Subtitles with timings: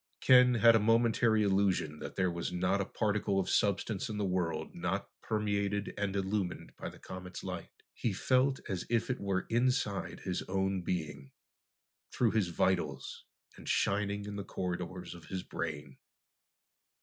[0.19, 4.25] Ken had a momentary illusion that there was not a particle of substance in the
[4.25, 7.69] world not permeated and illumined by the comet's light.
[7.93, 11.29] He felt as if it were inside his own being,
[12.11, 13.25] through his vitals,
[13.57, 15.99] and shining in the corridors of his brain.